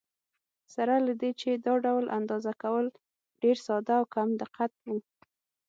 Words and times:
سره 0.73 0.95
له 1.05 1.13
دې 1.21 1.31
چې 1.41 1.49
دا 1.65 1.73
ډول 1.85 2.05
اندازه 2.17 2.51
کول 2.63 2.85
ډېر 3.41 3.57
ساده 3.67 3.95
او 3.99 4.05
کم 4.15 4.29
دقت 4.41 4.71
و. 4.89 4.91